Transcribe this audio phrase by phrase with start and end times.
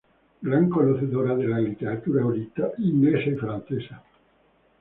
[0.41, 2.23] Gran conocedora de la literatura
[2.79, 4.01] inglesa y francesa.